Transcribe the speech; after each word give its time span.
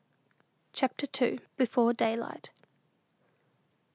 CHAPTER 0.73 1.05
II. 1.23 1.41
BEFORE 1.57 1.93
DAYLIGHT. 1.93 2.49